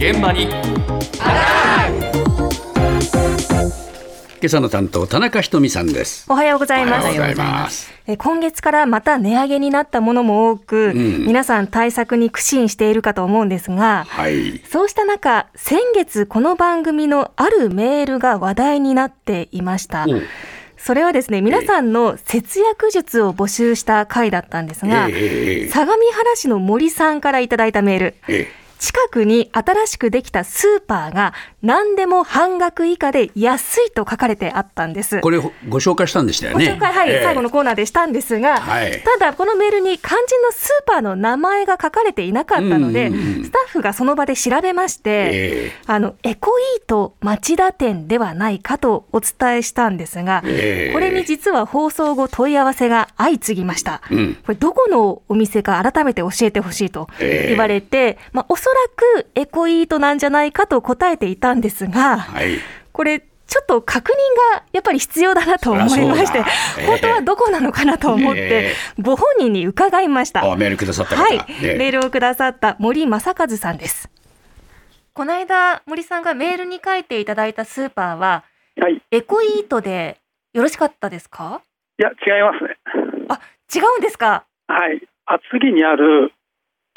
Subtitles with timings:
[0.00, 0.54] 現場に今
[4.46, 7.04] 朝の担当田中ひとみさんですおはようございます。
[7.04, 20.06] おはようございますえ今月からまた値上げになったものも多く、ん皆さん対策に苦心しているかと思うんですが、はいそうした中、先月この番組のあるメールが話題になっていました。
[20.08, 20.22] お
[20.78, 28.14] それはですね、皆さんの節約術を募集した回だったんですが、ええええ相模原市の森さんからいただいたメール。
[28.28, 28.48] え
[28.80, 35.20] 近くに新しくできたスーパーが何でも半額以下で安いと書かれてあったんです。
[35.20, 36.66] これご紹介したんでしたよね。
[36.66, 37.22] ご紹介、はい、ええ。
[37.22, 39.02] 最後のコーナーでしたんですが、はい。
[39.02, 45.72] ただこのメールに肝心のスーパーの名前が書かれていなかったので、スタッフがその場で調べまして、ええ。
[45.86, 50.92] あのエコイート町田店ではないかとお伝えしたんですが、ええ。
[50.94, 54.00] これに実は放送後問い合わせが相次ぎました。
[54.10, 54.34] うん。
[54.36, 62.58] これどこのお店か改めて教えてほしいとええ言われて、まあ、おそらくエコイートなんじゃないかと答えていたんですが、はい
[62.92, 64.14] これ、ちょっと確認
[64.56, 66.38] がやっぱり必要だなと思いまして、
[66.78, 70.44] ええ本当はどこなのかなと思ってえ、ご本人に伺いました。
[70.44, 74.10] あメールくださった方、はい、ええメールをくださった森正和さんです。
[75.12, 78.44] この間、森さんがメールに書いていただいたスーパーは、
[78.80, 79.02] はい。
[79.10, 80.18] エコイートで
[80.52, 81.62] よろしかったですか？
[81.98, 82.76] いや、違いますね。
[83.74, 84.44] 違うんですか？
[84.68, 85.02] はい。
[85.26, 86.32] 厚木にある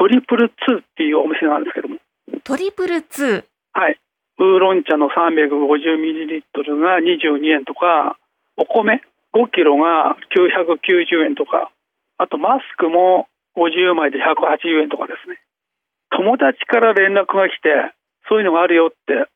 [0.00, 2.00] トリプルツーっていうお店なんですけども。
[2.40, 3.44] トリプル2。
[3.76, 4.00] はい。
[4.38, 8.16] ウーロン茶の 350ml が22円とか、
[8.56, 9.04] お米
[9.36, 11.70] 5キロが990円とか、
[12.16, 13.28] あとマスクも
[13.60, 15.36] 50枚で180円とかですね。
[16.16, 17.68] 友達から連絡が来て、
[18.26, 19.28] そういうのがあるよって、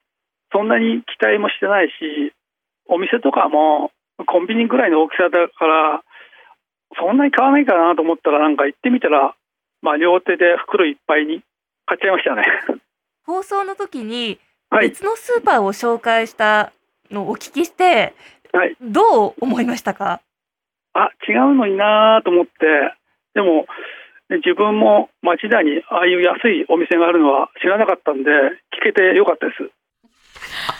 [0.51, 2.33] そんなに期待もしてないし、
[2.89, 3.93] お店とかも
[4.27, 6.03] コンビニぐらいの大きさだから、
[6.97, 9.37] そんなに買わないかなと思ったら、なんか行ってみたら、
[9.85, 11.43] まあ両手で袋いっぱいに
[11.85, 12.43] 買っちゃいましたね。
[13.27, 14.41] 放送の時に
[14.71, 14.89] はい。
[14.89, 16.73] 別のスーパーを紹介した
[17.11, 18.15] のをお聞きして、
[18.53, 18.75] はい。
[18.81, 20.21] どう思いましたか？
[20.95, 22.53] あ、違うのになと思って、
[23.35, 23.67] でも、
[24.31, 28.31] ね自分も町田にああいう安いお店があるのは知らなかったんで、
[28.73, 29.71] 聞けてよかったです。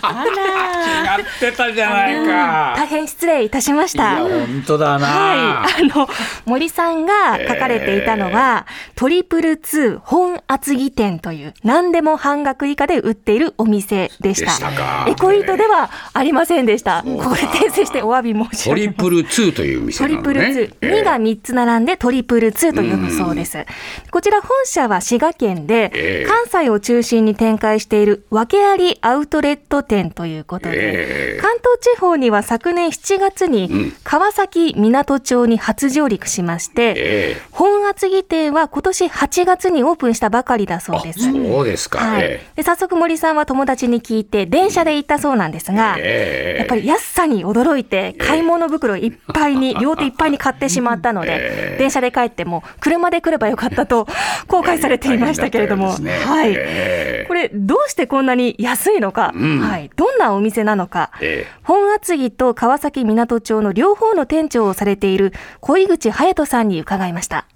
[0.03, 4.17] あら違ってたじゃない大か変失礼いたしましいやた。
[4.23, 5.85] 本当だな、はい。
[5.93, 6.09] あの、
[6.47, 14.53] 森さんが書かれていたのは、トリプルツー本厚木店という、何でも半額以下で売っているお店でしでた。
[14.53, 15.07] したか。
[15.09, 17.03] エコイートではありませんでした。
[17.03, 17.25] そうか。
[17.25, 19.01] ここで訂正してお詫び申しト上げます。
[19.01, 20.19] リプル2という店トなのね。
[20.19, 23.65] リプル2、ええ2が3つ並んでトリプル2と読むそうです。
[24.11, 31.41] こちら本社は滋賀県で、ええ関西を中心に展開している訳ありアウトレット店ということで、ええ。
[31.41, 33.93] 関東地方には昨年7月にうん。
[34.05, 41.33] 川崎港町に初上陸しまして、え本厚木店は今年8月にオープンしたばかりだそうです。
[41.33, 42.23] そうですか、はい。
[42.25, 46.59] えで早速森さんは友達に聞いて電車で行ったそうなんですが、ええ。
[46.59, 54.07] やっぱり安さに驚いて買い物袋いっぱいに、両手いっぱいに買ってしまったのえでえ、電車で帰っても車で来ればよかったと
[54.49, 57.27] 後悔されていましたけれども、はい。
[57.27, 67.47] これどうしてこんなに安いのか、うんはい、どんなお店なのか、え本厚木と川崎港町の両方の店長をされている小井口隼人さんに伺いました。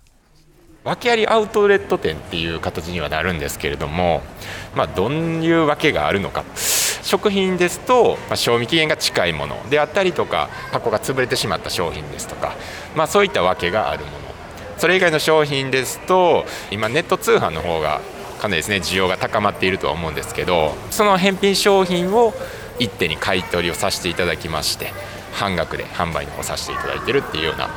[0.84, 4.22] 訳ありアウトレット店っていう形にはなるんですけれども、
[4.74, 6.44] まあ、どういうわけがあるのか。
[7.02, 9.56] 食品ですと、まあ、賞味期限が近いもの。
[9.70, 12.54] であったりとか箱が潰れてしまった商品ですとか、
[12.94, 14.18] まあ、そういったわけがあるもの。
[14.78, 18.00] それ以外の商品ですと今ネット通販の方が
[18.38, 22.32] かなりですね需要が高まっているとは思うんですけどその返品商品を
[22.78, 24.92] 一手に買い取りをさせていただきまして
[25.32, 27.68] 半額で販売の方させていただいてるっていうような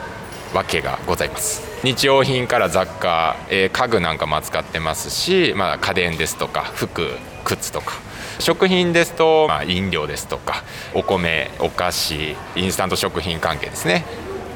[0.54, 1.62] わけがございます。
[1.84, 7.08] 日用品から雑貨、えー家具なんかも扱ってますし、まあ、家電ですとか服
[7.46, 7.94] 靴とか。
[8.40, 10.64] 食品ですと、まあ、飲料ですとか
[10.94, 14.06] お米お菓子インスタント食品関係ですね。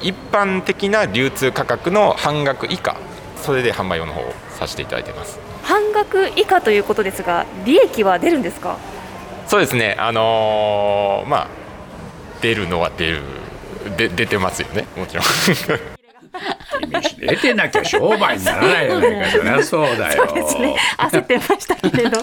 [0.01, 2.97] 一般的な流通価格の半額以下
[3.37, 5.44] それで販売用の方をさせていただいてます。
[5.65, 8.77] 半額以下ということですが、利益は出るんですか？
[9.47, 9.95] そうですね。
[9.99, 11.47] あのーまあ
[12.41, 13.21] 出るのは出る。
[13.97, 14.85] で出てますよね。
[14.97, 15.25] もちろん。
[16.81, 16.91] 君
[17.27, 19.29] 出てなきゃ商売にならないじゃないか。
[19.31, 20.25] そりゃそうだよ。
[20.29, 20.75] そうですね。
[20.97, 22.17] 焦ってましたけれど。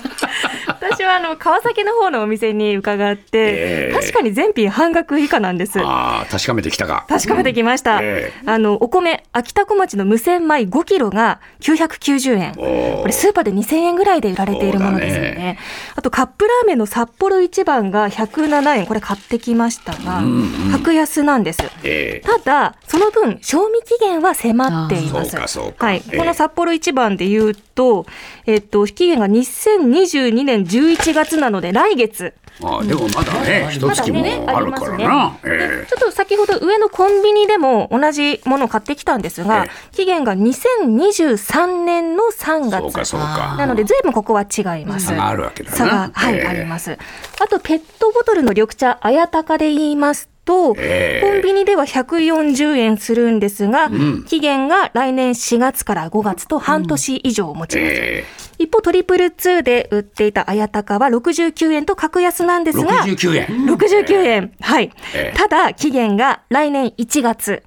[0.82, 5.78] 私はあの川崎の方のお店に伺って、ええ確かに全品半額以下なんです。
[5.80, 8.00] ああ確かめてきたか確かめてきました。
[8.02, 12.52] えあのお米秋田小町の無洗米5キロが990円。
[12.56, 15.58] おこれスーパーで2000円ぐらいで売られているものですよそうだね。
[15.94, 18.86] あとカップラーメンの札幌一番が107円。
[18.86, 21.62] これ買ってきましたが、うんうん格安なんです。
[21.84, 25.34] ええただ、その分、賞味期限は迫ってています。
[25.58, 28.04] はい、ええこの札幌一番で言うと、
[28.44, 32.34] えっと、期限が2022年11月なので、来月。
[32.62, 35.38] ああでもまだね一まだ月もね、あるからな。
[35.42, 42.82] えちょっと先ほど上のコンビニでも同じものを買ってきたんですがえ、期限が2023年の3月。
[42.82, 43.54] そうかそうか。
[43.56, 45.06] なので、ずいぶんここは違います。
[45.06, 46.98] 差があるわけだな差が、はい、ええあります。
[47.40, 53.90] あと、ペットボトルの緑茶、綾鷹で言いますと、ええコンビニでは140円するんですが、
[54.26, 57.90] 期限が来年4月から5月と半年以上持ちます。
[57.94, 58.24] え
[58.58, 63.46] 一方、トリプル2で売っていた綾鷹は69円と格安なんですえ、が、69円。
[63.66, 64.52] 69円。
[64.60, 65.36] はいええ。
[65.36, 67.62] ただ、期限が来年1月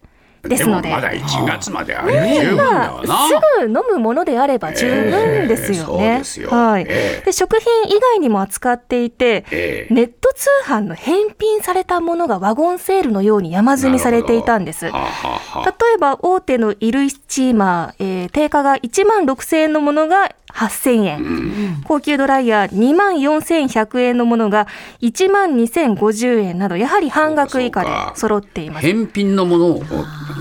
[0.47, 0.89] ですので。
[0.89, 3.27] もまだ1月まであれば十分だまあわな。
[3.27, 3.33] す
[3.65, 5.73] ぐ飲むものであれば十分ですよね。
[5.73, 14.87] ええそうですよはい、ええで食品以外にも扱っていて、ええネット通販の返品されたものがワゴンセールのように山積みされていたんです。
[14.87, 15.07] はあは
[15.55, 24.67] あはあ例えば大手の衣類スチーマー、えー定価が1万6000円のものが8000円、高級ドライヤー2万4100円のものが
[25.01, 28.87] 1万2050円などやはり半額以下で揃っています。
[28.87, 29.83] 返品のものを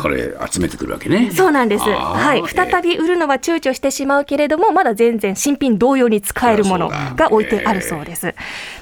[0.00, 1.32] これ集めてくるわけね。
[1.32, 1.84] そうなんです。
[1.84, 2.46] はい。
[2.46, 8.34] 再び売るのは躊躇してしまうけれども、まだ全然新品同様に使えるものが置いてあるそうです。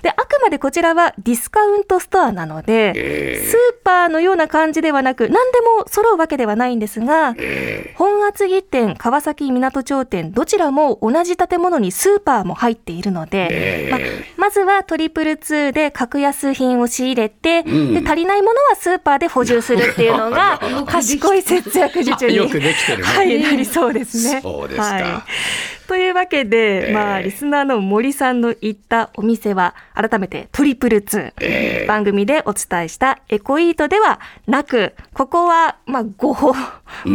[0.02, 14.34] で、あくまでこちらはディスカウントストアなので、ええスーパーのような感じではなく、何でも揃うわけではないんですが、え本厚木店、川崎港町店、どちらも同じ建物にスーパーも入っているので、ええ。
[14.36, 17.94] ままずはトリプル2で格安品を仕入れて、ん。
[17.94, 23.04] で足りないものはスーパーで補充するっていうのが、 賢い節約術によくできてるね。
[23.04, 24.40] はい、なりそうですね。
[24.42, 24.84] そうですか。
[24.84, 25.04] はい
[25.86, 26.92] というわけで、ええ。
[26.92, 31.86] まあ、リスナーの森さんの言ったお店は、改めてトリプル2、ええ。
[31.86, 36.54] 番組でお伝えしたエコイートではなく、ここは、まあ、誤報、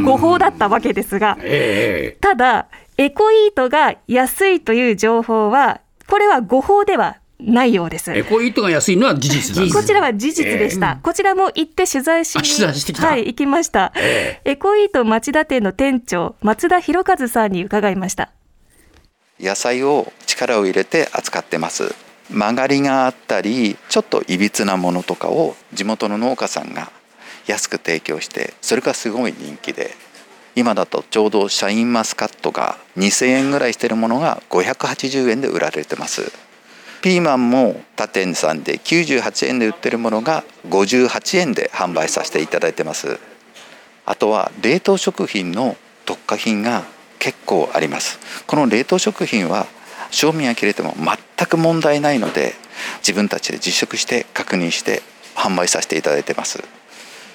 [0.04, 2.18] 誤報だったわけですが、ええ。
[2.22, 2.68] ただ、
[2.98, 8.12] エコイートが安いという情報は、これは誤報ではないようです。
[8.12, 9.78] エコイートが安いのは事実なんです。
[9.78, 11.00] こちらは事実でした。
[11.04, 13.08] こちらも行って取材しにあ取材してきた。
[13.08, 13.94] はい、行きました。
[13.96, 14.42] え。
[14.46, 18.32] エコイート町田店の店長、松田博和さんに伺いました。
[19.40, 21.94] 野菜を力を入れて扱ってます。
[22.30, 26.92] 曲がりがあったりちょっといびつなものとかを地元の農家さんが
[27.46, 29.92] 安く提供してそれがすごい人気で
[30.56, 36.32] 今だとちょうどシャインマスカットが2,000円ぐらいしてるものが580円で売られてます。
[37.04, 43.20] ピーマンも他店さんで98円で売ってるものが58円で販売させていただいてます。
[44.04, 46.86] あとは冷凍食品の特化品が
[47.20, 48.20] 結構あります。
[48.46, 49.68] この冷凍食品は
[50.12, 52.54] 賞味が切れても全く問題ないので
[53.00, 55.02] 自分たちで実食して確認して
[55.36, 56.64] 販売させていただいてます。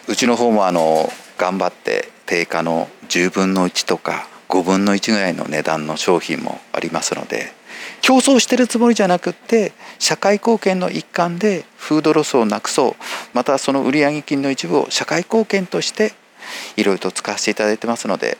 [0.08, 7.52] うちの方もあの頑張って定価の10分の1とか5分の1ぐらいの値段の商品もありますので
[8.00, 12.94] 競争してるつもりじゃなくって社会貢献の一環でフードロスをなくそう。
[13.32, 16.12] またその売上金の一部を社会貢献として
[16.76, 18.38] いろいろと使わせていただいてますので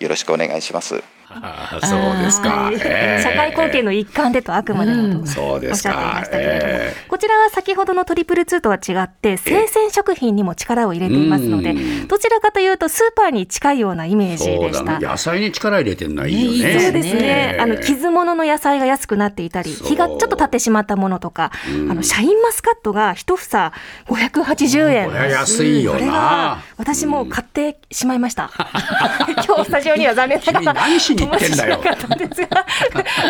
[0.00, 1.19] よろしくお願いします。
[1.86, 2.48] そうですか。
[2.48, 6.30] はいええ社会貢献の一環でとあくまでもとそうですおっしゃっていまかし。
[6.30, 15.06] たけれども、えこちらは先ほどのトリプル2とは違って生鮮食品にも力を入れていますのでうんどちらかというとスーパーに近いようなイメーえジでしたね。。
[15.06, 16.80] 野菜に力入れてるのはいいよね。
[16.80, 17.56] そうですねえ。
[17.56, 21.52] えあの傷物の野菜が安くなっていたり、日がちょっと経ってしまったものとか、
[21.88, 23.72] あのシャインマスカットが一房
[24.08, 25.06] 580円。
[25.08, 26.62] これは安いよな。
[26.76, 28.50] 私も買ってしまいました。
[29.46, 32.66] 今日スタジオには残念なが君らに行ってんだよお持ちしなかったんですが、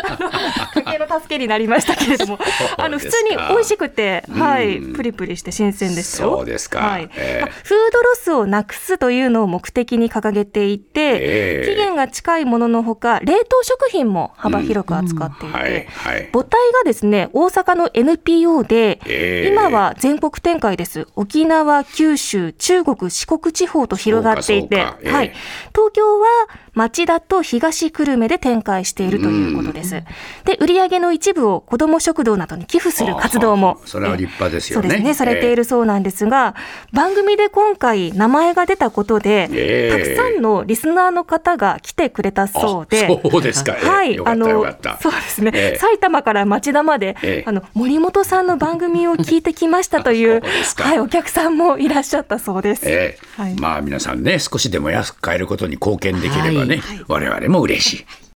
[0.04, 0.30] あの
[0.82, 2.38] 家計の助けになりましたけれども、
[2.76, 6.36] あの普通に美味しくて、はい、うんプリプリして新鮮でしたよ。
[6.38, 6.80] そうですか。
[6.80, 7.08] はい。
[7.16, 7.40] ええ。
[7.42, 11.18] まあフードロスをなくすというのを目的に掲げていて、え
[11.64, 11.68] え。
[11.68, 15.88] 期限が近いもののほか、冷凍食品も幅広く扱っていて。
[16.32, 19.48] 母体がですね、大阪の NPO で、ええ。
[19.48, 21.06] 今は全国展開です。
[21.16, 24.92] 沖縄、九州、中国、四国地方と広がっていて、は
[25.22, 25.32] い。
[25.74, 26.26] 東京は
[26.74, 30.02] 町田と東久留米で展開しているということです。
[30.44, 33.84] で、売上の一部を子ども食堂などに寄付する活動もあ。
[33.84, 34.88] あそれは立派ですよね。
[34.88, 36.54] そうですね、されているそうなんですが、
[36.92, 43.74] 番組で今回名前が出たことで、ええたくさんのリスナーの方が来てくれたそうで、あそうですか。
[43.74, 44.98] ええはい、よかったよかった。
[45.00, 50.42] そうですね、ええ埼玉から町田まで、ええあの森本さんの番組を聞いてきましたという
[50.76, 52.82] はい、お客さんもいらっしゃったそうです。
[52.88, 53.54] ええはい。
[53.54, 56.69] まあ皆さんね少しでも安く買えることに貢献できればね、
[57.08, 58.04] 我々も嬉しい。